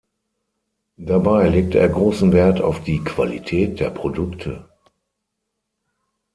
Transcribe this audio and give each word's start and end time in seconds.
Dabei 0.97 1.47
legte 1.47 1.77
er 1.77 1.89
großen 1.89 2.33
Wert 2.33 2.59
auf 2.59 2.81
die 2.83 3.03
Qualität 3.03 3.79
der 3.79 3.91
Produkte. 3.91 4.65